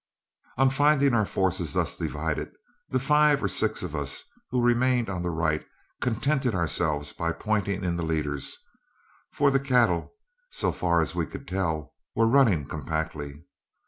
On 0.57 0.71
finding 0.71 1.13
our 1.13 1.27
forces 1.27 1.73
thus 1.73 1.95
divided, 1.95 2.51
the 2.89 2.97
five 2.97 3.43
or 3.43 3.47
six 3.47 3.83
of 3.83 3.95
us 3.95 4.23
who 4.49 4.59
remained 4.65 5.09
on 5.11 5.21
the 5.21 5.29
right 5.29 5.63
contented 6.01 6.55
ourselves 6.55 7.13
by 7.13 7.31
pointing 7.31 7.83
in 7.83 7.97
the 7.97 8.03
leaders, 8.03 8.57
for 9.31 9.51
the 9.51 9.59
cattle, 9.59 10.15
so 10.49 10.71
far 10.71 11.01
as 11.01 11.13
we 11.13 11.27
could 11.27 11.47
tell, 11.47 11.93
were 12.15 12.25
running 12.27 12.65
compactly. 12.65 13.45